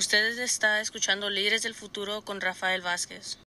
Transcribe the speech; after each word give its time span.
Ustedes 0.00 0.38
está 0.38 0.80
escuchando 0.80 1.28
Líderes 1.28 1.62
del 1.62 1.74
Futuro 1.74 2.22
con 2.22 2.40
Rafael 2.40 2.80
Vázquez. 2.80 3.38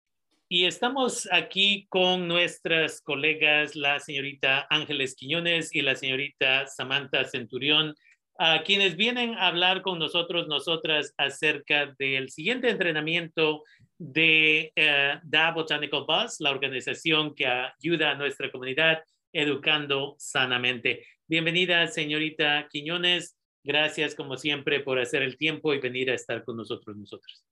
Y 0.51 0.67
estamos 0.67 1.27
aquí 1.33 1.87
con 1.89 2.29
nuestras 2.29 3.01
colegas, 3.01 3.75
la 3.75 3.99
señorita 4.01 4.67
Ángeles 4.69 5.15
Quiñones 5.15 5.75
y 5.75 5.81
la 5.81 5.97
señorita 5.97 6.67
Samantha 6.67 7.25
Centurión, 7.25 7.95
a 8.39 8.63
quienes 8.65 8.97
vienen 8.97 9.33
a 9.33 9.47
hablar 9.47 9.81
con 9.81 9.99
nosotros, 9.99 10.47
nosotras, 10.47 11.15
acerca 11.17 11.95
del 11.99 12.29
siguiente 12.29 12.69
entrenamiento 12.69 13.63
de 13.97 14.75
uh, 14.77 15.21
Da 15.23 15.53
Botanical 15.53 16.05
Bus, 16.07 16.37
la 16.39 16.51
organización 16.51 17.35
que 17.35 17.47
ayuda 17.47 18.11
a 18.11 18.15
nuestra 18.15 18.53
comunidad 18.53 19.03
educando 19.33 20.17
sanamente. 20.19 21.07
Bienvenida, 21.27 21.87
señorita 21.87 22.69
Quiñones. 22.71 23.39
Gracias, 23.65 24.15
como 24.15 24.37
siempre, 24.37 24.81
por 24.81 24.99
hacer 24.99 25.23
el 25.23 25.37
tiempo 25.37 25.73
y 25.73 25.81
venir 25.81 26.11
a 26.11 26.15
estar 26.15 26.45
con 26.45 26.57
nosotros, 26.57 26.97
nosotros. 26.97 27.45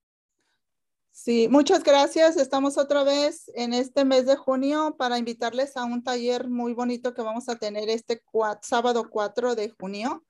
Sí, 1.12 1.48
muchas 1.48 1.84
gracias. 1.84 2.37
Estamos 2.37 2.79
otra 2.79 3.05
vez 3.05 3.51
en 3.55 3.75
este 3.75 4.05
mes 4.05 4.27
de 4.27 4.37
junio 4.37 4.97
para 4.98 5.19
invitarles 5.19 5.77
a 5.77 5.84
un 5.84 6.03
taller 6.03 6.48
muy 6.48 6.73
bonito 6.73 7.12
que 7.12 7.23
vamos 7.23 7.48
a 7.48 7.57
tener 7.57 7.89
este 7.91 8.23
sábado 8.62 9.09
4 9.11 9.55
de 9.55 9.69
junio. 9.69 10.25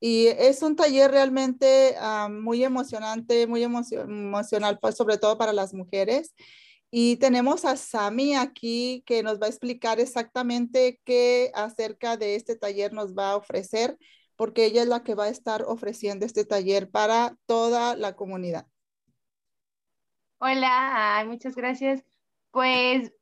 Y 0.00 0.26
es 0.26 0.60
un 0.62 0.76
taller 0.76 1.10
realmente 1.10 1.94
uh, 2.00 2.28
muy 2.28 2.64
emocionante, 2.64 3.46
muy 3.46 3.62
emocional, 3.62 4.78
pues, 4.80 4.96
sobre 4.96 5.18
todo 5.18 5.38
para 5.38 5.52
las 5.52 5.72
mujeres. 5.72 6.34
Y 6.90 7.16
tenemos 7.16 7.64
a 7.64 7.76
Sami 7.76 8.34
aquí 8.34 9.02
que 9.06 9.22
nos 9.22 9.40
va 9.40 9.46
a 9.46 9.48
explicar 9.50 10.00
exactamente 10.00 11.00
qué 11.04 11.50
acerca 11.54 12.16
de 12.16 12.36
este 12.36 12.56
taller 12.56 12.92
nos 12.92 13.14
va 13.14 13.30
a 13.30 13.36
ofrecer, 13.36 13.98
porque 14.36 14.66
ella 14.66 14.82
es 14.82 14.88
la 14.88 15.02
que 15.02 15.14
va 15.14 15.24
a 15.24 15.28
estar 15.28 15.62
ofreciendo 15.62 16.26
este 16.26 16.44
taller 16.44 16.90
para 16.90 17.36
toda 17.46 17.96
la 17.96 18.16
comunidad. 18.16 18.66
Hola, 20.38 21.24
muchas 21.26 21.54
gracias. 21.54 22.04
Pues 22.50 23.12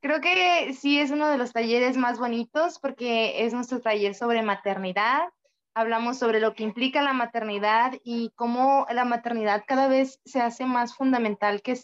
creo 0.00 0.20
que 0.20 0.74
sí 0.74 0.98
es 0.98 1.10
uno 1.10 1.28
de 1.28 1.38
los 1.38 1.52
talleres 1.52 1.96
más 1.96 2.18
bonitos 2.18 2.78
porque 2.78 3.44
es 3.44 3.52
nuestro 3.52 3.80
taller 3.80 4.14
sobre 4.14 4.42
maternidad 4.42 5.28
hablamos 5.74 6.18
sobre 6.18 6.40
lo 6.40 6.54
que 6.54 6.64
implica 6.64 7.02
la 7.02 7.12
maternidad 7.12 7.94
y 8.04 8.30
cómo 8.36 8.86
la 8.90 9.04
maternidad 9.04 9.64
cada 9.66 9.88
vez 9.88 10.20
se 10.24 10.40
hace 10.40 10.66
más 10.66 10.94
fundamental 10.94 11.62
que, 11.62 11.78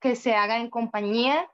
que 0.00 0.16
se 0.16 0.34
haga 0.34 0.58
en 0.58 0.70
compañía 0.70 1.50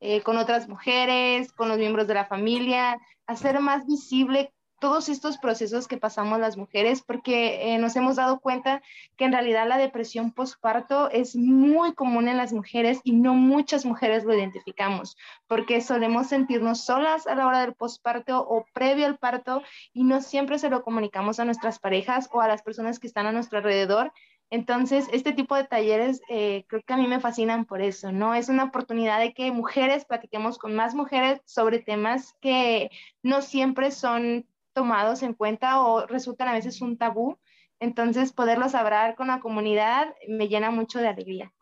eh, 0.00 0.22
con 0.22 0.36
otras 0.36 0.68
mujeres, 0.68 1.52
con 1.52 1.68
los 1.68 1.78
miembros 1.78 2.06
de 2.06 2.14
la 2.14 2.26
familia, 2.26 3.00
hacer 3.26 3.58
más 3.60 3.86
visible 3.86 4.52
todos 4.84 5.08
estos 5.08 5.38
procesos 5.38 5.88
que 5.88 5.96
pasamos 5.96 6.38
las 6.38 6.58
mujeres, 6.58 7.00
porque 7.00 7.72
eh, 7.72 7.78
nos 7.78 7.96
hemos 7.96 8.16
dado 8.16 8.38
cuenta 8.38 8.82
que 9.16 9.24
en 9.24 9.32
realidad 9.32 9.66
la 9.66 9.78
depresión 9.78 10.30
postparto 10.30 11.08
es 11.08 11.36
muy 11.36 11.94
común 11.94 12.28
en 12.28 12.36
las 12.36 12.52
mujeres 12.52 13.00
y 13.02 13.12
no 13.12 13.32
muchas 13.32 13.86
mujeres 13.86 14.24
lo 14.24 14.34
identificamos, 14.34 15.16
porque 15.46 15.80
solemos 15.80 16.26
sentirnos 16.26 16.84
solas 16.84 17.26
a 17.26 17.34
la 17.34 17.46
hora 17.46 17.62
del 17.62 17.72
postparto 17.72 18.46
o 18.46 18.66
previo 18.74 19.06
al 19.06 19.16
parto 19.16 19.62
y 19.94 20.04
no 20.04 20.20
siempre 20.20 20.58
se 20.58 20.68
lo 20.68 20.82
comunicamos 20.82 21.40
a 21.40 21.46
nuestras 21.46 21.78
parejas 21.78 22.28
o 22.30 22.42
a 22.42 22.48
las 22.48 22.60
personas 22.60 22.98
que 22.98 23.06
están 23.06 23.24
a 23.24 23.32
nuestro 23.32 23.56
alrededor. 23.56 24.12
Entonces, 24.50 25.06
este 25.14 25.32
tipo 25.32 25.56
de 25.56 25.64
talleres 25.64 26.20
eh, 26.28 26.66
creo 26.68 26.82
que 26.86 26.92
a 26.92 26.98
mí 26.98 27.08
me 27.08 27.20
fascinan 27.20 27.64
por 27.64 27.80
eso, 27.80 28.12
¿no? 28.12 28.34
Es 28.34 28.50
una 28.50 28.64
oportunidad 28.64 29.18
de 29.18 29.32
que 29.32 29.50
mujeres 29.50 30.04
platiquemos 30.04 30.58
con 30.58 30.74
más 30.74 30.94
mujeres 30.94 31.40
sobre 31.46 31.78
temas 31.78 32.34
que 32.42 32.90
no 33.22 33.40
siempre 33.40 33.90
son 33.90 34.46
tomados 34.74 35.22
en 35.22 35.32
cuenta 35.32 35.80
o 35.80 36.06
resultan 36.06 36.48
a 36.48 36.52
veces 36.52 36.80
un 36.82 36.98
tabú. 36.98 37.38
Entonces, 37.80 38.32
poderlos 38.32 38.74
hablar 38.74 39.14
con 39.14 39.28
la 39.28 39.40
comunidad 39.40 40.14
me 40.28 40.48
llena 40.48 40.70
mucho 40.70 41.00
de 41.00 41.08
alegría. 41.08 41.52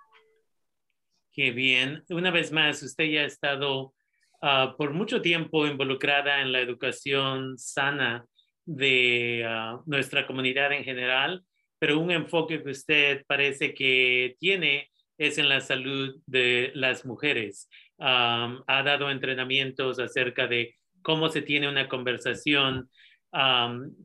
Qué 1.32 1.50
bien. 1.50 2.04
Una 2.10 2.30
vez 2.30 2.52
más, 2.52 2.82
usted 2.82 3.04
ya 3.04 3.20
ha 3.20 3.24
estado 3.24 3.94
uh, 4.42 4.76
por 4.76 4.92
mucho 4.92 5.22
tiempo 5.22 5.66
involucrada 5.66 6.42
en 6.42 6.52
la 6.52 6.60
educación 6.60 7.56
sana 7.58 8.26
de 8.64 9.44
uh, 9.46 9.82
nuestra 9.86 10.26
comunidad 10.26 10.72
en 10.72 10.84
general, 10.84 11.42
pero 11.78 11.98
un 11.98 12.10
enfoque 12.10 12.62
que 12.62 12.70
usted 12.70 13.24
parece 13.26 13.74
que 13.74 14.36
tiene 14.38 14.90
es 15.18 15.38
en 15.38 15.48
la 15.48 15.60
salud 15.60 16.20
de 16.26 16.72
las 16.74 17.04
mujeres. 17.04 17.68
Um, 17.96 18.62
ha 18.66 18.82
dado 18.84 19.10
entrenamientos 19.10 19.98
acerca 19.98 20.46
de 20.46 20.76
cómo 21.02 21.28
se 21.28 21.42
tiene 21.42 21.68
una 21.68 21.88
conversación 21.88 22.90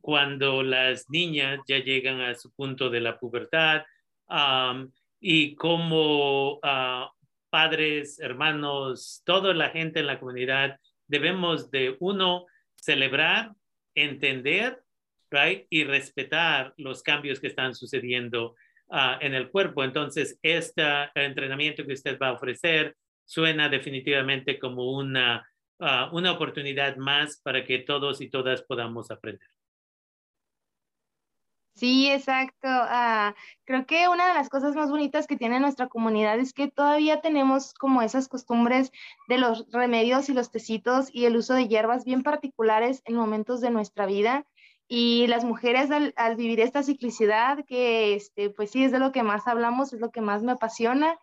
cuando 0.01 0.63
las 0.63 1.09
niñas 1.09 1.59
ya 1.67 1.79
llegan 1.79 2.21
a 2.21 2.35
su 2.35 2.51
punto 2.53 2.89
de 2.89 3.01
la 3.01 3.19
pubertad 3.19 3.83
y 5.19 5.55
cómo 5.55 6.59
ah, 6.63 7.11
padres, 7.49 8.19
hermanos, 8.19 9.21
toda 9.25 9.53
la 9.53 9.69
gente 9.69 9.99
en 9.99 10.07
la 10.07 10.19
comunidad 10.19 10.79
debemos 11.07 11.71
de 11.71 11.97
uno 11.99 12.45
celebrar, 12.75 13.51
entender 13.95 14.81
y 15.69 15.83
respetar 15.83 16.73
los 16.77 17.03
cambios 17.03 17.39
que 17.39 17.47
están 17.47 17.75
sucediendo 17.75 18.55
ah, 18.89 19.17
en 19.21 19.33
el 19.33 19.49
cuerpo. 19.49 19.83
Entonces, 19.83 20.39
este 20.41 20.83
entrenamiento 21.15 21.85
que 21.85 21.93
usted 21.93 22.17
va 22.17 22.29
a 22.29 22.33
ofrecer 22.33 22.95
suena 23.25 23.67
definitivamente 23.67 24.57
como 24.57 24.91
una 24.91 25.45
Ah, 25.79 26.09
una 26.11 26.31
oportunidad 26.31 26.97
más 26.97 27.39
para 27.41 27.63
que 27.63 27.79
todos 27.79 28.19
y 28.21 28.29
todas 28.29 28.63
podamos 28.63 29.11
aprender. 29.11 29.47
Sí, 31.75 32.09
exacto. 32.09 32.67
Ah, 32.67 33.35
creo 33.63 33.85
que 33.85 34.07
una 34.07 34.29
de 34.29 34.33
las 34.33 34.49
cosas 34.49 34.75
más 34.75 34.89
bonitas 34.89 35.27
que 35.27 35.37
tiene 35.37 35.59
nuestra 35.59 35.87
comunidad 35.87 36.39
es 36.39 36.51
que 36.51 36.71
todavía 36.71 37.21
tenemos 37.21 37.75
como 37.75 38.01
esas 38.01 38.27
costumbres 38.27 38.91
de 39.27 39.37
los 39.37 39.67
remedios 39.71 40.27
y 40.29 40.33
los 40.33 40.49
tecitos 40.49 41.09
y 41.13 41.25
el 41.25 41.37
uso 41.37 41.53
de 41.53 41.67
hierbas 41.67 42.03
bien 42.03 42.23
particulares 42.23 43.03
en 43.05 43.15
momentos 43.15 43.61
de 43.61 43.69
nuestra 43.69 44.07
vida. 44.07 44.47
Y 44.87 45.27
las 45.27 45.43
mujeres 45.45 45.91
al, 45.91 46.13
al 46.15 46.35
vivir 46.35 46.61
esta 46.61 46.81
ciclicidad, 46.81 47.63
que 47.65 48.15
este, 48.15 48.49
pues 48.49 48.71
sí 48.71 48.83
es 48.83 48.91
de 48.91 48.99
lo 48.99 49.11
que 49.11 49.21
más 49.21 49.47
hablamos, 49.47 49.93
es 49.93 49.99
lo 49.99 50.09
que 50.09 50.21
más 50.21 50.41
me 50.41 50.53
apasiona 50.53 51.19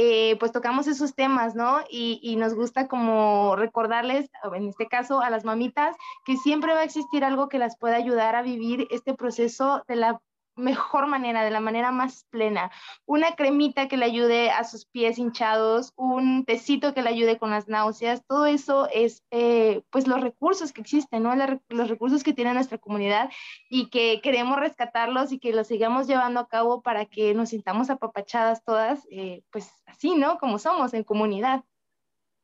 eh, 0.00 0.36
pues 0.38 0.52
tocamos 0.52 0.86
esos 0.86 1.16
temas, 1.16 1.56
¿no? 1.56 1.80
Y, 1.90 2.20
y, 2.22 2.36
nos 2.36 2.54
gusta 2.54 2.86
como 2.86 3.56
recordarles, 3.56 4.30
en 4.54 4.68
este 4.68 4.86
caso 4.86 5.20
a 5.20 5.28
las 5.28 5.44
mamitas, 5.44 5.96
que 6.24 6.36
siempre 6.36 6.72
va 6.72 6.80
a 6.80 6.84
existir 6.84 7.24
algo 7.24 7.48
que 7.48 7.58
las 7.58 7.76
pueda 7.76 7.96
ayudar 7.96 8.36
a 8.36 8.42
vivir 8.42 8.86
este 8.92 9.14
proceso 9.14 9.82
de 9.88 9.96
la 9.96 10.20
mejor 10.58 11.06
manera, 11.06 11.44
de 11.44 11.50
la 11.50 11.60
manera 11.60 11.90
más 11.92 12.26
plena. 12.30 12.70
Una 13.06 13.34
cremita 13.34 13.88
que 13.88 13.96
le 13.96 14.04
ayude 14.04 14.50
a 14.50 14.64
sus 14.64 14.84
pies 14.84 15.18
hinchados, 15.18 15.92
un 15.96 16.44
tecito 16.44 16.94
que 16.94 17.02
le 17.02 17.10
ayude 17.10 17.38
con 17.38 17.50
las 17.50 17.68
náuseas, 17.68 18.24
todo 18.26 18.46
eso 18.46 18.88
es 18.92 19.24
eh, 19.30 19.82
pues 19.90 20.06
los 20.06 20.20
recursos 20.20 20.72
que 20.72 20.80
existen, 20.80 21.22
¿no? 21.22 21.34
los 21.68 21.88
recursos 21.88 22.22
que 22.22 22.32
tiene 22.32 22.54
nuestra 22.54 22.78
comunidad 22.78 23.30
y 23.70 23.88
que 23.90 24.20
queremos 24.22 24.58
rescatarlos 24.58 25.32
y 25.32 25.38
que 25.38 25.52
los 25.52 25.68
sigamos 25.68 26.06
llevando 26.06 26.40
a 26.40 26.48
cabo 26.48 26.82
para 26.82 27.06
que 27.06 27.34
nos 27.34 27.50
sintamos 27.50 27.90
apapachadas 27.90 28.64
todas, 28.64 29.06
eh, 29.10 29.42
pues 29.50 29.70
así, 29.86 30.14
¿no? 30.14 30.38
Como 30.38 30.58
somos 30.58 30.94
en 30.94 31.04
comunidad. 31.04 31.64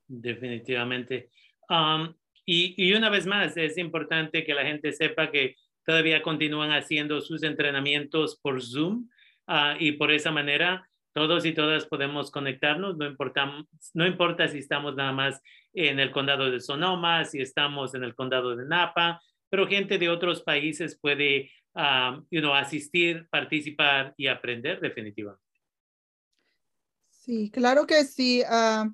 Definitivamente. 0.07 1.31
Um, 1.69 2.15
y, 2.47 2.75
y 2.77 2.93
una 2.95 3.11
vez 3.11 3.27
más, 3.27 3.57
es 3.57 3.79
importante 3.79 4.45
que 4.45 4.55
la 4.55 4.65
gente 4.65 4.93
sepa 4.93 5.31
que 5.31 5.57
todavía 5.85 6.23
continúan 6.23 6.71
haciendo 6.71 7.21
sus 7.21 7.43
entrenamientos 7.43 8.39
por 8.41 8.63
Zoom 8.63 9.09
uh, 9.49 9.77
y 9.79 9.93
por 9.93 10.11
esa 10.11 10.31
manera 10.31 10.89
todos 11.13 11.47
y 11.47 11.53
todas 11.53 11.87
podemos 11.87 12.31
conectarnos, 12.33 12.97
no 12.97 13.07
importa, 13.07 13.65
no 13.95 14.07
importa 14.07 14.49
si 14.49 14.59
estamos 14.59 14.97
nada 14.97 15.13
más 15.13 15.41
en 15.73 16.01
el 16.01 16.11
condado 16.11 16.51
de 16.51 16.61
Sonoma, 16.61 17.25
si 17.25 17.41
estamos 17.41 17.95
en 17.95 18.03
el 18.03 18.17
condado 18.17 18.57
de 18.57 18.67
Napa, 18.67 19.23
pero 19.49 19.69
gente 19.69 19.99
de 19.99 20.09
otros 20.09 20.43
países 20.43 20.99
puede 21.01 21.53
know, 22.31 22.55
asistir, 22.55 23.29
participar 23.31 24.13
y 24.17 24.27
aprender 24.27 24.81
definitivamente. 24.81 25.43
Sí, 27.11 27.51
claro 27.51 27.87
que 27.87 28.05
sí. 28.05 28.43
Uh, 28.43 28.93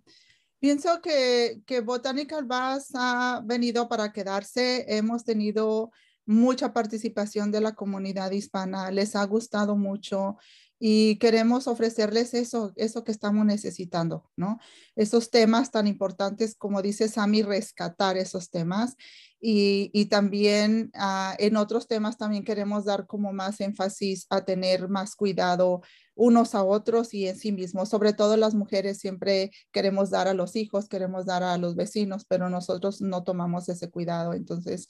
pienso 0.58 1.00
que, 1.00 1.62
que 1.66 1.80
Botanical 1.80 2.44
Bass 2.44 2.92
ha 2.94 3.42
venido 3.44 3.88
para 3.88 4.12
quedarse. 4.12 4.84
Hemos 4.88 5.24
tenido 5.24 5.90
mucha 6.30 6.72
participación 6.72 7.50
de 7.50 7.60
la 7.60 7.74
comunidad 7.74 8.30
hispana, 8.30 8.92
les 8.92 9.16
ha 9.16 9.24
gustado 9.24 9.76
mucho 9.76 10.36
y 10.78 11.16
queremos 11.16 11.66
ofrecerles 11.66 12.34
eso, 12.34 12.72
eso 12.76 13.02
que 13.02 13.10
estamos 13.10 13.44
necesitando, 13.44 14.30
¿no? 14.36 14.60
Esos 14.94 15.30
temas 15.30 15.72
tan 15.72 15.88
importantes, 15.88 16.54
como 16.54 16.82
dice 16.82 17.08
Sami, 17.08 17.42
rescatar 17.42 18.16
esos 18.16 18.48
temas 18.48 18.96
y, 19.40 19.90
y 19.92 20.06
también 20.06 20.92
uh, 20.94 21.34
en 21.38 21.56
otros 21.56 21.88
temas 21.88 22.16
también 22.16 22.44
queremos 22.44 22.84
dar 22.84 23.08
como 23.08 23.32
más 23.32 23.60
énfasis 23.60 24.26
a 24.30 24.44
tener 24.44 24.88
más 24.88 25.16
cuidado 25.16 25.82
unos 26.14 26.54
a 26.54 26.62
otros 26.62 27.12
y 27.12 27.26
en 27.26 27.36
sí 27.36 27.50
mismos. 27.50 27.88
Sobre 27.88 28.12
todo 28.12 28.36
las 28.36 28.54
mujeres 28.54 28.98
siempre 28.98 29.50
queremos 29.72 30.10
dar 30.10 30.28
a 30.28 30.34
los 30.34 30.54
hijos, 30.54 30.88
queremos 30.88 31.26
dar 31.26 31.42
a 31.42 31.58
los 31.58 31.74
vecinos, 31.74 32.24
pero 32.24 32.48
nosotros 32.48 33.00
no 33.00 33.24
tomamos 33.24 33.68
ese 33.68 33.90
cuidado. 33.90 34.32
Entonces, 34.32 34.86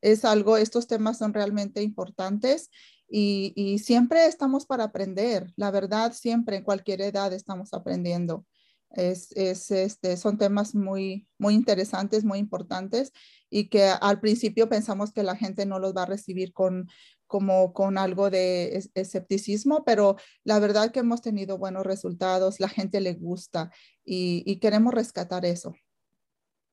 es 0.00 0.24
algo, 0.24 0.56
estos 0.56 0.86
temas 0.86 1.18
son 1.18 1.34
realmente 1.34 1.82
importantes 1.82 2.70
y, 3.08 3.52
y, 3.56 3.78
siempre 3.78 4.26
estamos 4.26 4.66
para 4.66 4.84
aprender. 4.84 5.52
La 5.56 5.70
verdad, 5.70 6.12
siempre, 6.12 6.56
en 6.56 6.64
cualquier 6.64 7.00
edad, 7.00 7.32
estamos 7.32 7.74
aprendiendo. 7.74 8.46
Es, 8.90 9.32
es, 9.36 9.70
este, 9.70 10.16
son 10.16 10.38
temas 10.38 10.74
muy, 10.74 11.28
muy 11.38 11.54
interesantes, 11.54 12.24
muy 12.24 12.38
importantes 12.38 13.12
y 13.48 13.68
que 13.68 13.84
al 13.84 14.20
principio 14.20 14.68
pensamos 14.68 15.12
que 15.12 15.22
la 15.22 15.36
gente 15.36 15.66
no 15.66 15.78
los 15.78 15.94
va 15.96 16.04
a 16.04 16.06
recibir 16.06 16.52
con, 16.52 16.88
como 17.26 17.72
con 17.72 17.98
algo 17.98 18.30
de 18.30 18.82
escepticismo, 18.94 19.84
pero 19.84 20.16
la 20.42 20.58
verdad 20.58 20.90
que 20.90 21.00
hemos 21.00 21.22
tenido 21.22 21.58
buenos 21.58 21.84
resultados, 21.84 22.58
la 22.58 22.68
gente 22.68 23.00
le 23.00 23.14
gusta 23.14 23.70
y, 24.04 24.42
y 24.44 24.58
queremos 24.58 24.92
rescatar 24.92 25.44
eso. 25.44 25.74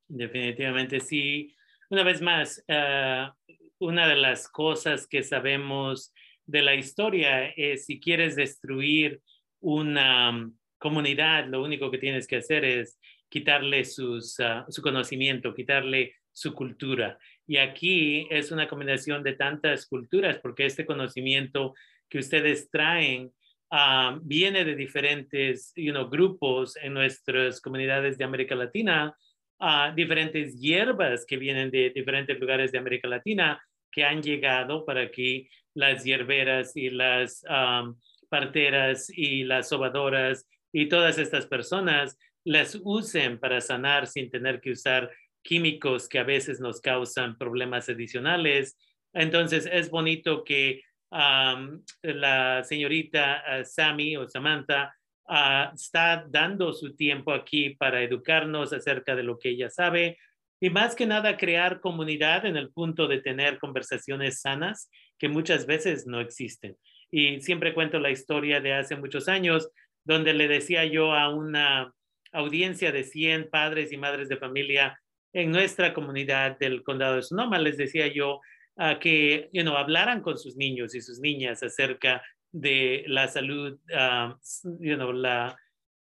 Definitivamente, 0.07 0.99
sí. 0.99 1.53
Una 1.89 2.03
vez 2.03 2.21
más, 2.21 2.61
uh, 2.67 3.31
una 3.79 4.09
de 4.09 4.17
las 4.17 4.49
cosas 4.49 5.07
que 5.07 5.23
sabemos 5.23 6.13
de 6.45 6.61
la 6.61 6.75
historia 6.75 7.47
es 7.55 7.85
si 7.85 8.01
quieres 8.01 8.35
destruir 8.35 9.21
una 9.61 10.51
comunidad, 10.77 11.47
lo 11.47 11.63
único 11.63 11.89
que 11.89 11.97
tienes 11.97 12.27
que 12.27 12.37
hacer 12.37 12.65
es 12.65 12.99
quitarle 13.29 13.81
uh, 13.81 14.21
su 14.21 14.81
conocimiento, 14.81 15.53
quitarle 15.53 16.15
su 16.33 16.53
cultura. 16.53 17.17
Y 17.47 17.55
aquí 17.55 18.27
es 18.29 18.51
una 18.51 18.67
combinación 18.67 19.23
de 19.23 19.33
tantas 19.33 19.87
culturas, 19.87 20.39
porque 20.39 20.65
este 20.65 20.85
conocimiento 20.85 21.73
que 22.09 22.19
ustedes 22.19 22.69
traen 22.69 23.31
uh, 23.71 24.19
viene 24.21 24.65
de 24.65 24.75
diferentes 24.75 25.71
grupos 26.11 26.75
en 26.75 26.93
nuestras 26.93 27.61
comunidades 27.61 28.17
de 28.17 28.25
América 28.25 28.55
Latina, 28.55 29.15
uh, 29.59 29.93
diferentes 29.95 30.59
hierbas 30.59 31.25
que 31.25 31.37
vienen 31.37 31.71
de 31.71 31.91
diferentes 31.91 32.39
lugares 32.39 32.71
de 32.71 32.77
América 32.77 33.07
Latina 33.07 33.61
que 33.91 34.03
han 34.03 34.21
llegado 34.21 34.85
para 34.85 35.09
que 35.09 35.49
las 35.73 36.03
hierberas 36.03 36.75
y 36.75 36.89
las 36.89 37.43
um, 37.49 37.95
parteras 38.29 39.09
y 39.09 39.43
las 39.43 39.69
sobadoras 39.69 40.47
y 40.71 40.87
todas 40.87 41.17
estas 41.17 41.45
personas 41.45 42.17
las 42.43 42.79
usen 42.83 43.39
para 43.39 43.61
sanar 43.61 44.07
sin 44.07 44.29
tener 44.29 44.61
que 44.61 44.71
usar 44.71 45.11
químicos 45.43 46.09
que 46.09 46.19
a 46.19 46.23
veces 46.23 46.59
nos 46.59 46.81
causan 46.81 47.37
problemas 47.37 47.89
adicionales. 47.89 48.77
Entonces 49.13 49.67
es 49.71 49.89
bonito 49.89 50.43
que 50.43 50.81
la 51.09 52.63
señorita 52.63 53.43
uh, 53.47 53.63
Sammy 53.63 54.17
o 54.17 54.27
Samantha 54.27 54.93
uh, 55.27 55.73
está 55.73 56.25
dando 56.29 56.73
su 56.73 56.95
tiempo 56.95 57.31
aquí 57.31 57.71
para 57.71 58.01
educarnos 58.01 58.73
acerca 58.73 59.15
de 59.15 59.23
lo 59.23 59.37
que 59.37 59.49
ella 59.49 59.69
sabe 59.69 60.17
y 60.59 60.69
más 60.69 60.95
que 60.95 61.05
nada 61.05 61.37
crear 61.37 61.79
comunidad 61.81 62.45
en 62.45 62.57
el 62.57 62.71
punto 62.71 63.07
de 63.07 63.21
tener 63.21 63.59
conversaciones 63.59 64.41
sanas 64.41 64.89
que 65.19 65.29
muchas 65.29 65.65
veces 65.65 66.07
no 66.07 66.19
existen. 66.19 66.75
Y 67.11 67.41
siempre 67.41 67.73
cuento 67.73 67.99
la 67.99 68.09
historia 68.09 68.59
de 68.59 68.73
hace 68.73 68.95
muchos 68.95 69.27
años 69.27 69.69
donde 70.03 70.33
le 70.33 70.47
decía 70.47 70.85
yo 70.85 71.13
a 71.13 71.29
una 71.29 71.93
audiencia 72.31 72.91
de 72.91 73.03
100 73.03 73.49
padres 73.49 73.91
y 73.91 73.97
madres 73.97 74.29
de 74.29 74.37
familia 74.37 74.99
en 75.33 75.51
nuestra 75.51 75.93
comunidad 75.93 76.57
del 76.57 76.83
condado 76.83 77.17
de 77.17 77.23
Sonoma, 77.23 77.59
les 77.59 77.77
decía 77.77 78.07
yo 78.07 78.39
uh, 78.77 78.97
que 78.99 79.49
you 79.53 79.61
know, 79.61 79.77
hablaran 79.77 80.21
con 80.21 80.37
sus 80.37 80.55
niños 80.55 80.95
y 80.95 81.01
sus 81.01 81.19
niñas 81.19 81.61
acerca 81.61 82.23
de 82.51 83.03
la 83.07 83.27
salud, 83.27 83.79
uh, 83.89 84.33
you 84.79 84.95
know, 84.95 85.11
la, 85.11 85.57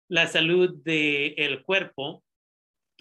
la 0.09 0.27
salud 0.27 0.75
del 0.83 1.33
el 1.38 1.63
cuerpo 1.63 2.23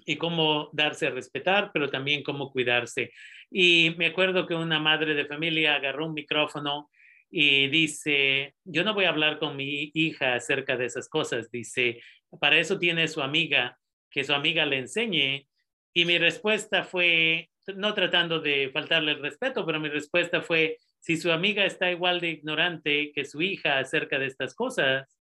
y 0.06 0.16
cómo 0.16 0.70
darse 0.72 1.06
a 1.06 1.10
respetar, 1.10 1.70
pero 1.72 1.90
también 1.90 2.22
cómo 2.22 2.50
cuidarse. 2.50 3.12
Y 3.50 3.94
me 3.98 4.06
acuerdo 4.06 4.46
que 4.46 4.54
una 4.54 4.78
madre 4.78 5.14
de 5.14 5.26
familia 5.26 5.74
agarró 5.74 6.06
un 6.06 6.14
micrófono 6.14 6.90
y 7.30 7.68
dice, 7.68 8.54
yo 8.64 8.82
no 8.82 8.94
voy 8.94 9.04
a 9.04 9.10
hablar 9.10 9.38
con 9.38 9.56
mi 9.56 9.90
hija 9.94 10.34
acerca 10.34 10.76
de 10.76 10.86
esas 10.86 11.08
cosas. 11.08 11.50
Dice, 11.50 12.00
para 12.40 12.58
eso 12.58 12.78
tiene 12.78 13.06
su 13.08 13.22
amiga, 13.22 13.78
que 14.10 14.24
su 14.24 14.34
amiga 14.34 14.66
le 14.66 14.78
enseñe. 14.78 15.46
Y 15.92 16.04
mi 16.04 16.18
respuesta 16.18 16.84
fue, 16.84 17.50
no 17.74 17.94
tratando 17.94 18.40
de 18.40 18.70
faltarle 18.72 19.12
el 19.12 19.22
respeto, 19.22 19.64
pero 19.64 19.80
mi 19.80 19.88
respuesta 19.88 20.42
fue, 20.42 20.78
si 21.00 21.16
su 21.16 21.32
amiga 21.32 21.64
está 21.64 21.90
igual 21.90 22.20
de 22.20 22.30
ignorante 22.30 23.12
que 23.12 23.24
su 23.24 23.42
hija 23.42 23.78
acerca 23.78 24.18
de 24.18 24.26
estas 24.26 24.54
cosas, 24.54 25.18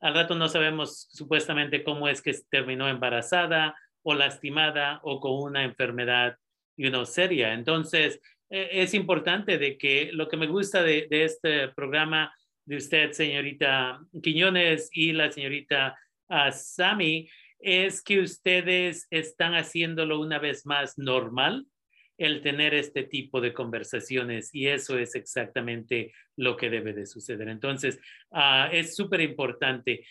al 0.00 0.14
rato 0.14 0.34
no 0.34 0.48
sabemos 0.48 1.08
supuestamente 1.12 1.84
cómo 1.84 2.08
es 2.08 2.20
que 2.20 2.34
terminó 2.50 2.88
embarazada 2.88 3.76
o 4.02 4.14
lastimada 4.14 5.00
o 5.04 5.20
con 5.20 5.40
una 5.40 5.62
enfermedad 5.62 6.36
you 6.76 6.90
know, 6.90 7.06
seria. 7.06 7.54
Entonces, 7.54 8.20
e, 8.50 8.82
es 8.82 8.94
importante 8.94 9.58
de 9.58 9.78
que 9.78 10.10
lo 10.12 10.28
que 10.28 10.36
me 10.36 10.46
gusta 10.46 10.82
de, 10.82 11.06
este 11.10 11.68
programa 11.68 12.34
de 12.64 12.76
usted, 12.76 13.12
señorita 13.12 14.00
Quiñones, 14.22 14.88
y 14.92 15.12
la 15.12 15.30
señorita 15.30 15.96
uh, 16.28 16.50
Sami, 16.52 17.28
es 17.58 18.02
que 18.02 18.20
ustedes 18.20 19.06
están 19.10 19.54
haciéndolo 19.54 20.20
una 20.20 20.38
vez 20.38 20.66
más 20.66 20.98
normal 20.98 21.66
el 22.22 22.40
tener 22.40 22.72
este 22.74 23.02
tipo 23.02 23.40
de 23.40 23.52
conversaciones 23.52 24.54
y 24.54 24.68
eso 24.68 24.96
es 24.96 25.14
exactamente 25.14 26.12
lo 26.36 26.56
que 26.56 26.70
debe 26.70 26.92
de 26.92 27.06
suceder. 27.06 27.48
Entonces, 27.48 27.98
uh, 28.30 28.70
es 28.70 28.94
súper 28.94 29.20
importante. 29.20 30.04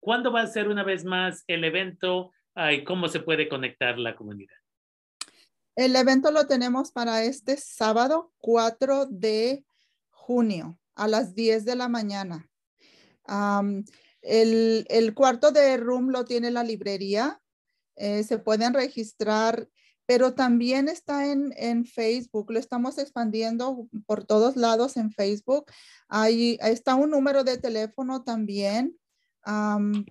¿Cuándo 0.00 0.32
va 0.32 0.42
a 0.42 0.46
ser 0.46 0.68
una 0.68 0.82
vez 0.82 1.04
más 1.04 1.44
el 1.46 1.64
evento 1.64 2.32
uh, 2.56 2.70
y 2.72 2.84
cómo 2.84 3.08
se 3.08 3.20
puede 3.20 3.48
conectar 3.48 3.98
la 3.98 4.16
comunidad? 4.16 4.56
El 5.76 5.94
evento 5.94 6.32
lo 6.32 6.46
tenemos 6.46 6.90
para 6.90 7.22
este 7.22 7.56
sábado 7.56 8.32
4 8.38 9.06
de 9.06 9.64
junio 10.10 10.78
a 10.96 11.06
las 11.06 11.34
10 11.34 11.64
de 11.64 11.76
la 11.76 11.88
mañana. 11.88 12.48
el, 14.22 15.14
cuarto 15.14 15.52
de 15.52 15.76
room 15.76 16.10
lo 16.10 16.24
tiene 16.24 16.50
la 16.50 16.64
librería. 16.64 17.40
Eh, 17.96 18.24
se 18.24 18.38
pueden 18.38 18.74
registrar, 18.74 19.68
pero 20.10 20.34
también 20.34 20.88
está 20.88 21.30
en, 21.30 21.54
en, 21.56 21.84
Facebook. 21.84 22.50
Lo 22.50 22.58
estamos 22.58 22.98
expandiendo 22.98 23.86
por 24.06 24.24
todos 24.24 24.56
lados 24.56 24.96
en 24.96 25.12
Facebook. 25.12 25.66
Ahí 26.08 26.58
está 26.62 26.96
un 26.96 27.10
número 27.10 27.44
de 27.44 27.58
teléfono 27.58 28.24
también. 28.24 28.98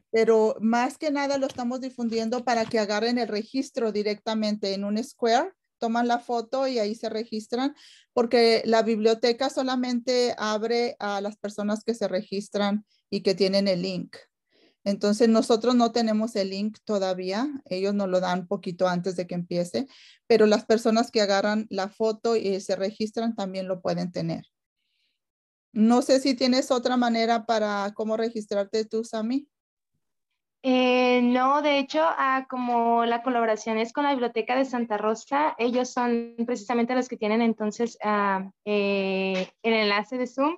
pero 0.10 0.56
más 0.62 0.98
que 0.98 1.12
nada 1.12 1.38
lo 1.38 1.48
estamos 1.48 1.82
difundiendo 1.82 2.46
para 2.46 2.64
que 2.64 2.80
agarren 2.80 3.18
el 3.18 3.28
registro 3.28 3.92
directamente 3.92 4.74
en 4.74 4.86
un 4.86 5.04
Square 5.04 5.52
toman 5.80 6.08
la 6.08 6.20
foto 6.20 6.66
y 6.66 6.80
ahí 6.80 6.96
se 6.96 7.10
registran, 7.10 7.76
porque 8.14 8.62
la 8.64 8.84
biblioteca 8.84 9.50
solamente 9.50 10.34
abre 10.38 10.96
a 11.00 11.20
las 11.20 11.36
personas 11.36 11.84
que 11.84 11.94
se 11.94 12.08
registran 12.08 12.86
y 13.10 13.22
que 13.22 13.36
tienen 13.36 13.68
el 13.68 13.82
link. 13.82 14.16
Entonces 14.84 15.28
nosotros 15.28 15.76
no 15.76 15.92
tenemos 15.92 16.36
el 16.36 16.52
link 16.52 16.78
todavía, 16.86 17.48
ellos 17.66 17.94
nos 17.94 18.08
lo 18.08 18.20
dan 18.20 18.48
poquito 18.48 18.88
antes 18.88 19.16
de 19.16 19.28
que 19.28 19.36
empiece, 19.36 19.88
pero 20.26 20.46
las 20.46 20.66
personas 20.66 21.12
que 21.12 21.22
agarran 21.22 21.68
la 21.70 21.90
foto 21.90 22.36
y 22.36 22.60
se 22.62 22.76
registran 22.76 23.36
también 23.36 23.68
lo 23.68 23.82
pueden 23.82 24.12
tener. 24.12 24.46
No 25.72 26.02
sé 26.02 26.20
si 26.20 26.34
tienes 26.34 26.72
otra 26.72 26.98
manera 26.98 27.46
para 27.46 27.92
cómo 27.94 28.18
registrarte 28.18 28.86
tú, 28.86 29.04
Sami. 29.04 29.48
Eh, 30.62 31.22
no, 31.24 31.62
de 31.62 31.80
hecho, 31.80 32.02
ah, 32.04 32.46
como 32.50 33.06
la 33.06 33.24
colaboración 33.24 33.78
es 33.78 33.94
con 33.94 34.04
la 34.04 34.12
Biblioteca 34.12 34.58
de 34.58 34.66
Santa 34.66 34.98
Rosa, 34.98 35.56
ellos 35.58 35.90
son 35.90 36.36
precisamente 36.46 36.96
los 36.96 37.08
que 37.08 37.16
tienen 37.16 37.42
entonces 37.42 37.98
ah, 38.04 38.52
eh, 38.66 39.50
el 39.64 39.74
enlace 39.74 40.18
de 40.18 40.28
Zoom. 40.28 40.58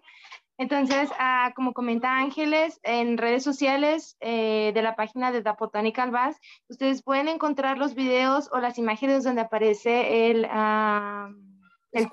Entonces, 0.61 1.09
ah, 1.17 1.53
como 1.55 1.73
comenta 1.73 2.19
Ángeles, 2.19 2.79
en 2.83 3.17
redes 3.17 3.43
sociales 3.43 4.15
eh, 4.19 4.69
de 4.75 4.83
la 4.83 4.95
página 4.95 5.31
de 5.31 5.41
The 5.41 5.53
Botanical 5.59 6.11
Bass, 6.11 6.37
ustedes 6.69 7.01
pueden 7.01 7.29
encontrar 7.29 7.79
los 7.79 7.95
videos 7.95 8.47
o 8.53 8.59
las 8.59 8.77
imágenes 8.77 9.23
donde 9.23 9.41
aparece 9.41 10.29
el, 10.29 10.45
el 11.93 12.09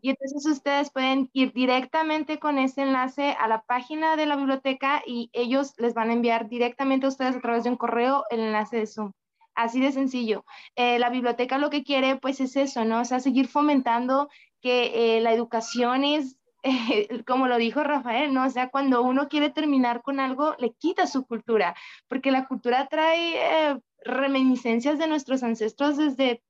y 0.00 0.08
entonces 0.08 0.46
ustedes 0.46 0.90
pueden 0.90 1.28
ir 1.34 1.52
directamente 1.52 2.38
con 2.38 2.56
ese 2.56 2.84
enlace 2.84 3.36
a 3.38 3.46
la 3.48 3.60
página 3.60 4.16
de 4.16 4.24
la 4.24 4.36
biblioteca 4.36 5.02
y 5.06 5.28
ellos 5.34 5.74
les 5.76 5.92
van 5.92 6.08
a 6.08 6.14
enviar 6.14 6.48
directamente 6.48 7.04
a 7.04 7.10
ustedes 7.10 7.36
a 7.36 7.40
través 7.42 7.64
de 7.64 7.70
un 7.70 7.76
correo 7.76 8.24
el 8.30 8.40
enlace 8.40 8.78
de 8.78 8.86
Zoom. 8.86 9.12
Así 9.54 9.78
de 9.78 9.92
sencillo. 9.92 10.46
Eh, 10.74 10.98
la 10.98 11.10
biblioteca 11.10 11.58
lo 11.58 11.68
que 11.68 11.84
quiere 11.84 12.16
pues 12.16 12.40
es 12.40 12.56
eso, 12.56 12.86
¿no? 12.86 13.02
O 13.02 13.04
sea, 13.04 13.20
seguir 13.20 13.46
fomentando 13.46 14.30
que 14.62 15.16
eh, 15.16 15.20
la 15.20 15.34
educación 15.34 16.04
es, 16.04 16.38
como 17.26 17.48
lo 17.48 17.56
dijo 17.56 17.82
Rafael, 17.82 18.32
¿no? 18.32 18.46
O 18.46 18.50
sea, 18.50 18.70
cuando 18.70 19.02
uno 19.02 19.28
quiere 19.28 19.50
terminar 19.50 20.02
con 20.02 20.20
algo, 20.20 20.54
le 20.58 20.72
quita 20.74 21.06
su 21.06 21.26
cultura, 21.26 21.74
porque 22.08 22.30
la 22.30 22.46
cultura 22.46 22.88
trae 22.88 23.36
eh, 23.36 23.78
reminiscencias 24.04 24.98
de 24.98 25.08
nuestros 25.08 25.42
ancestros 25.42 25.96
desde 25.96 26.42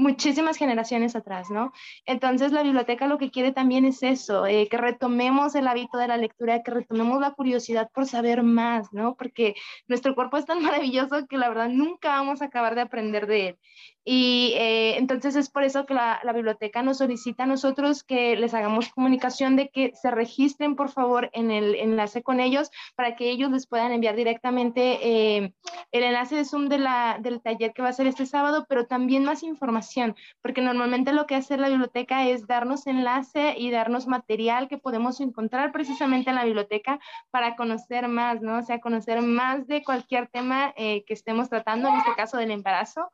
muchísimas 0.00 0.56
generaciones 0.56 1.14
atrás, 1.14 1.50
¿no? 1.50 1.72
Entonces 2.06 2.52
la 2.52 2.62
biblioteca 2.62 3.06
lo 3.06 3.18
que 3.18 3.30
quiere 3.30 3.52
también 3.52 3.84
es 3.84 4.02
eso, 4.02 4.46
eh, 4.46 4.66
que 4.70 4.78
retomemos 4.78 5.54
el 5.54 5.68
hábito 5.68 5.98
de 5.98 6.08
la 6.08 6.16
lectura, 6.16 6.62
que 6.62 6.70
retomemos 6.70 7.20
la 7.20 7.32
curiosidad 7.32 7.90
por 7.92 8.06
saber 8.06 8.42
más, 8.42 8.92
¿no? 8.92 9.14
Porque 9.16 9.54
nuestro 9.88 10.14
cuerpo 10.14 10.38
es 10.38 10.46
tan 10.46 10.62
maravilloso 10.62 11.26
que 11.28 11.36
la 11.36 11.48
verdad 11.48 11.68
nunca 11.68 12.10
vamos 12.10 12.40
a 12.40 12.46
acabar 12.46 12.74
de 12.74 12.80
aprender 12.80 13.26
de 13.26 13.48
él. 13.48 13.58
Y 14.04 14.54
eh, 14.56 14.96
entonces 14.96 15.36
es 15.36 15.50
por 15.50 15.62
eso 15.62 15.84
que 15.84 15.92
la, 15.92 16.20
biblioteca 16.34 16.82
nos 16.82 16.98
solicita 16.98 17.42
a 17.42 17.46
nosotros 17.46 18.02
que 18.02 18.36
les 18.36 18.54
hagamos 18.54 18.88
comunicación 18.90 19.56
de 19.56 19.68
que 19.68 19.92
se 19.94 20.10
registren, 20.10 20.74
por 20.74 20.88
favor, 20.90 21.28
en 21.32 21.50
el 21.50 21.74
enlace 21.74 22.22
con 22.22 22.40
ellos 22.40 22.70
para 22.94 23.14
que 23.14 23.30
ellos 23.30 23.50
les 23.50 23.66
puedan 23.66 23.92
enviar 23.92 24.16
directamente 24.16 24.98
eh, 25.02 25.52
el 25.92 26.02
enlace 26.02 26.36
de 26.36 26.44
Zoom 26.44 26.68
de 26.68 26.78
la, 26.78 27.18
del 27.20 27.42
taller 27.42 27.72
que 27.74 27.82
va 27.82 27.88
a 27.88 27.92
ser 27.92 28.06
este 28.06 28.26
sábado, 28.26 28.64
pero 28.68 28.86
también 28.86 29.24
más 29.24 29.42
información, 29.42 30.16
porque 30.40 30.62
normalmente 30.62 31.12
lo 31.12 31.26
que 31.26 31.34
hace 31.34 31.58
la 31.58 31.68
biblioteca 31.68 32.26
es 32.26 32.46
darnos 32.46 32.86
enlace 32.86 33.54
y 33.58 33.70
darnos 33.70 34.06
material 34.06 34.68
que 34.68 34.78
podemos 34.78 35.20
encontrar 35.20 35.72
precisamente 35.72 36.30
en 36.30 36.36
la 36.36 36.44
biblioteca 36.44 37.00
para 37.30 37.54
conocer 37.56 38.08
más, 38.08 38.40
¿no? 38.40 38.58
O 38.58 38.62
sea, 38.62 38.80
conocer 38.80 39.20
más 39.20 39.66
de 39.66 39.82
cualquier 39.82 40.28
tema 40.28 40.72
eh, 40.76 41.04
que 41.04 41.14
estemos 41.14 41.50
tratando, 41.50 41.88
en 41.88 41.96
este 41.96 42.14
caso 42.14 42.38
del 42.38 42.50
embarazo 42.50 43.10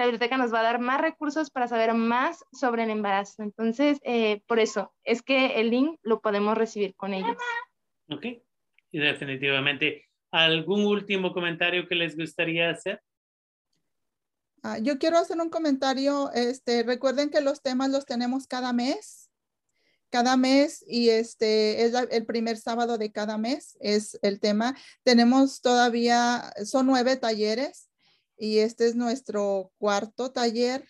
la 0.00 0.06
biblioteca 0.06 0.29
nos 0.36 0.52
va 0.52 0.60
a 0.60 0.64
dar 0.64 0.80
más 0.80 1.00
recursos 1.00 1.50
para 1.50 1.68
saber 1.68 1.94
más 1.94 2.44
sobre 2.52 2.84
el 2.84 2.90
embarazo. 2.90 3.42
Entonces, 3.42 3.98
eh, 4.02 4.42
por 4.46 4.58
eso 4.58 4.92
es 5.04 5.22
que 5.22 5.60
el 5.60 5.70
link 5.70 5.98
lo 6.02 6.20
podemos 6.20 6.56
recibir 6.56 6.94
con 6.94 7.14
ellos. 7.14 7.36
Ok, 8.08 8.24
y 8.90 8.98
definitivamente. 8.98 10.06
¿Algún 10.32 10.86
último 10.86 11.32
comentario 11.32 11.88
que 11.88 11.96
les 11.96 12.16
gustaría 12.16 12.70
hacer? 12.70 13.02
Ah, 14.62 14.78
yo 14.78 14.98
quiero 14.98 15.18
hacer 15.18 15.38
un 15.40 15.50
comentario. 15.50 16.30
Este, 16.32 16.84
recuerden 16.84 17.30
que 17.30 17.40
los 17.40 17.62
temas 17.62 17.90
los 17.90 18.06
tenemos 18.06 18.46
cada 18.46 18.72
mes. 18.72 19.30
Cada 20.08 20.36
mes 20.36 20.84
y 20.88 21.10
este 21.10 21.84
es 21.84 21.94
el 21.94 22.26
primer 22.26 22.56
sábado 22.56 22.98
de 22.98 23.12
cada 23.12 23.38
mes 23.38 23.76
es 23.80 24.18
el 24.22 24.40
tema. 24.40 24.76
Tenemos 25.04 25.62
todavía, 25.62 26.52
son 26.64 26.86
nueve 26.86 27.16
talleres 27.16 27.89
y 28.40 28.58
este 28.58 28.86
es 28.86 28.96
nuestro 28.96 29.70
cuarto 29.78 30.32
taller 30.32 30.84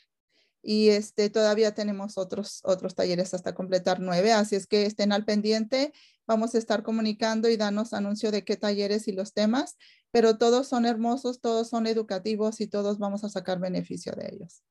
y 0.63 0.91
este 0.91 1.31
todavía 1.31 1.75
tenemos 1.75 2.17
otros 2.17 2.61
otros 2.65 2.95
talleres 2.95 3.35
hasta 3.35 3.55
completar 3.55 3.99
nueve, 3.99 4.33
así 4.33 4.55
es 4.55 4.67
que 4.67 4.87
estén 4.87 5.11
al 5.13 5.25
pendiente, 5.25 5.93
vamos 6.27 6.55
a 6.55 6.59
estar 6.59 6.85
comunicando 6.85 7.49
y 7.49 7.57
danos 7.57 7.93
anuncio 7.93 8.31
de 8.31 8.45
qué 8.45 8.57
talleres 8.57 9.09
y 9.09 9.13
los 9.13 9.35
temas, 9.35 9.77
pero 10.13 10.39
todos 10.39 10.69
son 10.69 10.87
hermosos, 10.87 11.41
todos 11.41 11.69
son 11.69 11.87
educativos 11.89 12.61
y 12.61 12.69
todos 12.69 12.99
vamos 12.99 13.25
a 13.25 13.29
sacar 13.29 13.59
beneficio 13.59 14.13
de 14.13 14.31
ellos. 14.33 14.63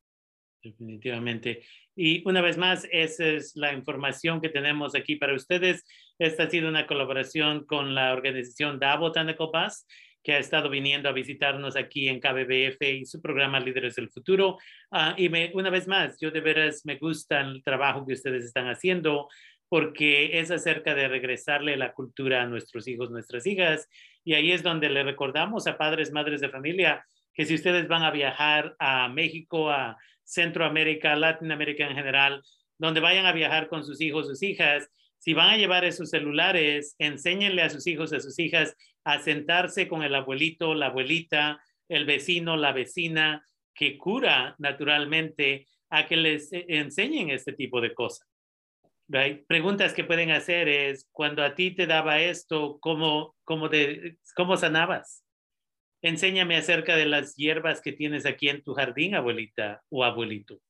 Definitivamente. 0.64 1.64
Y 1.96 2.28
una 2.28 2.42
vez 2.42 2.58
más, 2.58 2.86
esa 2.92 3.26
es 3.26 3.56
la 3.56 3.74
información 3.74 4.42
que 4.42 4.50
tenemos 4.50 4.94
aquí 4.96 5.16
para 5.16 5.34
ustedes. 5.34 5.86
Esta 6.18 6.44
ha 6.44 6.50
sido 6.50 6.68
una 6.68 6.86
colaboración 6.86 7.66
con 7.66 7.96
la 7.96 8.14
organización 8.14 8.80
Da 8.80 8.98
Botanical 8.98 9.50
que 10.24 10.34
ha 10.34 10.40
estado 10.40 10.70
viniendo 10.70 11.10
a 11.10 11.14
visitarnos 11.14 11.76
aquí 11.76 12.08
en 12.08 12.20
KBBF 12.20 12.82
y 12.82 13.06
su 13.06 13.22
programa 13.22 13.60
Líderes 13.60 13.96
del 13.96 14.10
Futuro. 14.10 14.58
Ah, 14.92 15.16
y 15.18 15.30
una 15.54 15.70
vez 15.70 15.88
más, 15.88 16.18
yo 16.20 16.32
de 16.32 16.42
veras 16.42 16.86
me 16.86 16.98
gusta 16.98 17.42
el 17.42 17.64
trabajo 17.64 18.06
que 18.06 18.14
ustedes 18.14 18.44
están 18.44 18.68
haciendo 18.68 19.28
porque 19.70 20.40
es 20.40 20.50
acerca 20.50 20.96
de 20.96 21.08
regresarle 21.08 21.78
la 21.78 21.94
cultura 21.94 22.42
a 22.42 22.48
nuestros 22.48 22.88
hijos, 22.88 23.12
nuestras 23.12 23.46
hijas. 23.46 23.88
Y 24.24 24.34
ahí 24.34 24.52
es 24.52 24.64
donde 24.64 24.90
le 24.90 25.04
recordamos 25.04 25.68
a 25.68 25.78
padres, 25.78 26.12
madres 26.12 26.42
de 26.42 26.50
familia, 26.50 27.06
que 27.34 27.46
si 27.46 27.54
ustedes 27.54 27.88
van 27.88 28.04
a 28.04 28.12
viajar 28.12 28.76
a 28.80 29.08
México, 29.10 29.70
a 29.70 29.98
Centroamérica, 30.24 31.16
Latinoamérica 31.16 31.88
en 31.88 31.96
general, 31.96 32.42
donde 32.80 33.00
vayan 33.00 33.28
a 33.28 33.32
viajar 33.32 33.70
con 33.70 33.86
sus 33.86 34.02
hijos, 34.02 34.28
sus 34.28 34.42
hijas, 34.42 34.90
si 35.20 35.34
van 35.34 35.50
a 35.50 35.58
llevar 35.58 35.84
esos 35.86 36.10
celulares, 36.10 36.96
enséñenle 36.98 37.62
a 37.62 37.70
sus 37.70 37.86
hijos, 37.88 38.14
a 38.14 38.20
sus 38.20 38.40
hijas 38.40 38.76
a 39.04 39.20
sentarse 39.20 39.88
con 39.88 40.04
el 40.04 40.16
abuelito, 40.16 40.74
la 40.74 40.88
abuelita, 40.88 41.62
el 41.90 42.06
vecino, 42.06 42.56
la 42.56 42.72
vecina, 42.72 43.46
que 43.74 43.98
cura 43.98 44.56
naturalmente 44.60 45.68
a 45.90 46.08
que 46.08 46.18
les 46.18 46.52
e, 46.54 46.66
enseñen 46.68 47.30
este 47.30 47.54
tipo 47.54 47.82
de 47.82 47.94
cosas. 47.94 48.28
Preguntas 49.48 49.94
que 49.94 50.04
pueden 50.04 50.32
hacer 50.32 50.68
es, 50.68 51.10
cuando 51.12 51.44
a 51.44 51.56
ti 51.56 51.72
te 51.72 51.88
daba 51.88 52.22
esto, 52.22 52.78
¿cómo, 52.80 53.36
cómo, 53.44 53.68
de, 53.68 54.18
cómo 54.36 54.56
sanabas? 54.56 55.26
Enséñame 56.02 56.56
acerca 56.56 56.96
de 56.96 57.06
las 57.06 57.36
hierbas 57.36 57.82
que 57.82 57.92
tienes 57.92 58.26
aquí 58.26 58.50
en 58.50 58.64
tu 58.64 58.74
jardín, 58.74 59.16
abuelita 59.16 59.82
o 59.90 60.04
abuelito. 60.04 60.62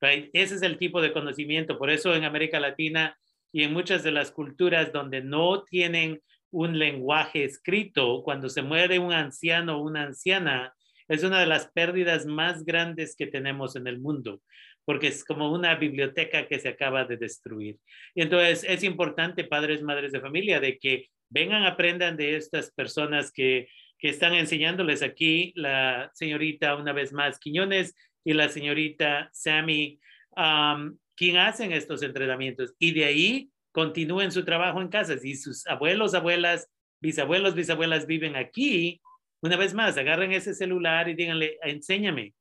Ese 0.00 0.54
es 0.54 0.62
el 0.62 0.78
tipo 0.78 1.00
de 1.00 1.12
conocimiento. 1.12 1.78
Por 1.78 1.90
eso 1.90 2.14
en 2.14 2.24
América 2.24 2.60
Latina 2.60 3.18
y 3.52 3.64
en 3.64 3.72
muchas 3.72 4.02
de 4.02 4.12
las 4.12 4.30
culturas 4.30 4.92
donde 4.92 5.22
no 5.22 5.64
tienen 5.64 6.20
un 6.50 6.78
lenguaje 6.78 7.44
escrito, 7.44 8.22
cuando 8.22 8.48
se 8.48 8.62
muere 8.62 8.98
un 8.98 9.12
anciano 9.12 9.78
o 9.78 9.82
una 9.82 10.02
anciana, 10.02 10.74
es 11.08 11.24
una 11.24 11.40
de 11.40 11.46
las 11.46 11.68
pérdidas 11.72 12.26
más 12.26 12.64
grandes 12.64 13.16
que 13.16 13.26
tenemos 13.26 13.76
en 13.76 13.86
el 13.86 14.00
mundo, 14.00 14.42
porque 14.84 15.08
es 15.08 15.24
como 15.24 15.52
una 15.52 15.74
biblioteca 15.74 16.46
que 16.46 16.58
se 16.58 16.68
acaba 16.68 17.04
de 17.04 17.16
destruir. 17.16 17.78
Y 18.14 18.22
entonces 18.22 18.64
es 18.68 18.84
importante, 18.84 19.44
padres, 19.44 19.82
madres 19.82 20.12
de 20.12 20.20
familia, 20.20 20.60
de 20.60 20.78
que 20.78 21.06
vengan, 21.28 21.64
aprendan 21.64 22.16
de 22.16 22.36
estas 22.36 22.72
personas 22.72 23.32
que, 23.32 23.68
que 23.98 24.08
están 24.08 24.34
enseñándoles 24.34 25.02
aquí, 25.02 25.52
la 25.56 26.10
señorita, 26.14 26.76
una 26.76 26.92
vez 26.92 27.12
más, 27.12 27.38
Quiñones 27.38 27.94
y 28.24 28.32
la 28.32 28.48
señorita 28.48 29.30
Sammy, 29.32 29.98
um, 30.36 30.96
quien 31.20 31.36
hacen 31.36 31.70
estos 31.72 32.02
entrenamientos. 32.02 32.74
Y 32.78 32.94
de 32.94 33.04
ahí 33.04 33.50
continúen 33.72 34.32
su 34.32 34.42
trabajo 34.42 34.80
en 34.80 34.88
casa. 34.88 35.18
Si 35.18 35.34
sus 35.34 35.66
abuelos, 35.66 36.14
abuelas, 36.14 36.66
bisabuelos, 36.98 37.54
bisabuelas 37.54 38.06
viven 38.06 38.36
aquí, 38.36 39.02
una 39.42 39.58
vez 39.58 39.74
más, 39.74 39.98
agarren 39.98 40.32
ese 40.32 40.54
celular 40.54 41.10
y 41.10 41.14
díganle, 41.14 41.58
enséñame, 41.62 42.32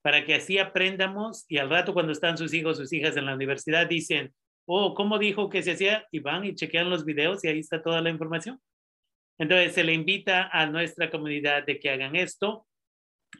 para 0.00 0.24
que 0.24 0.36
así 0.36 0.56
aprendamos 0.56 1.44
y 1.50 1.58
al 1.58 1.68
rato 1.68 1.92
cuando 1.92 2.12
están 2.12 2.38
sus 2.38 2.54
hijos, 2.54 2.78
sus 2.78 2.94
hijas 2.94 3.14
en 3.18 3.26
la 3.26 3.34
universidad, 3.34 3.86
dicen, 3.86 4.32
oh, 4.64 4.94
¿cómo 4.94 5.18
dijo 5.18 5.50
que 5.50 5.62
se 5.62 5.72
hacía? 5.72 6.06
Y 6.10 6.20
van 6.20 6.46
y 6.46 6.54
chequean 6.54 6.88
los 6.88 7.04
videos 7.04 7.44
y 7.44 7.48
ahí 7.48 7.58
está 7.58 7.82
toda 7.82 8.00
la 8.00 8.08
información. 8.08 8.58
Entonces, 9.36 9.74
se 9.74 9.84
le 9.84 9.92
invita 9.92 10.48
a 10.50 10.64
nuestra 10.64 11.10
comunidad 11.10 11.66
de 11.66 11.78
que 11.78 11.90
hagan 11.90 12.16
esto. 12.16 12.66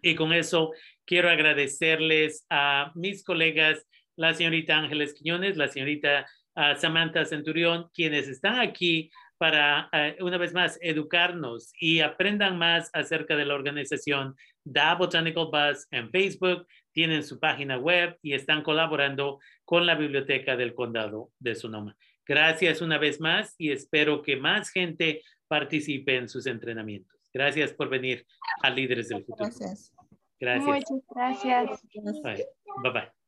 Y 0.02 0.14
con 0.14 0.34
eso 0.34 0.72
quiero 1.06 1.30
agradecerles 1.30 2.44
a 2.50 2.92
mis 2.94 3.24
colegas, 3.24 3.86
la 4.16 4.34
señorita 4.34 4.76
Ángeles 4.76 5.14
Quiñones, 5.14 5.56
la 5.56 5.68
señorita 5.68 6.26
a 6.54 6.76
Samantha 6.76 7.24
Centurión, 7.24 7.90
quienes 7.92 8.28
están 8.28 8.60
aquí 8.60 9.10
para, 9.38 9.88
eh, 9.92 10.16
una 10.20 10.38
vez 10.38 10.54
más, 10.54 10.78
educarnos 10.80 11.72
y 11.78 12.00
aprendan 12.00 12.56
más 12.58 12.90
acerca 12.92 13.36
de 13.36 13.44
la 13.44 13.54
organización 13.54 14.36
Da 14.64 14.94
Botanical 14.94 15.48
Bus 15.52 15.86
en 15.90 16.10
Facebook, 16.10 16.66
tienen 16.92 17.24
su 17.24 17.40
página 17.40 17.76
web 17.76 18.16
y 18.22 18.34
están 18.34 18.62
colaborando 18.62 19.40
con 19.64 19.84
la 19.84 19.96
Biblioteca 19.96 20.56
del 20.56 20.74
Condado 20.74 21.30
de 21.38 21.54
Sonoma. 21.54 21.96
Gracias 22.26 22.80
una 22.80 22.98
vez 22.98 23.20
más 23.20 23.54
y 23.58 23.72
espero 23.72 24.22
que 24.22 24.36
más 24.36 24.70
gente 24.70 25.22
participe 25.48 26.16
en 26.16 26.28
sus 26.28 26.46
entrenamientos. 26.46 27.14
Gracias 27.32 27.72
por 27.72 27.88
venir 27.88 28.24
a 28.62 28.70
Líderes 28.70 29.08
del 29.08 29.24
Futuro. 29.24 29.50
Gracias. 29.50 29.92
Gracias. 30.40 30.66
Muchas 30.66 31.06
gracias. 31.10 31.82
bye. 32.22 32.92
bye. 32.92 33.23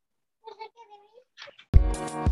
Thank 2.07 2.31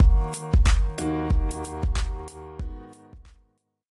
you. 0.00 0.15